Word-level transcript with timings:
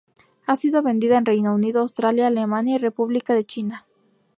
Ha 0.47 0.55
sido 0.55 0.81
vendida 0.81 1.19
en 1.19 1.27
Reino 1.27 1.53
Unido, 1.53 1.81
Australia, 1.81 2.25
Alemania 2.25 2.73
y 2.73 2.77
República 2.79 3.35
de 3.35 3.45
China. 3.45 3.85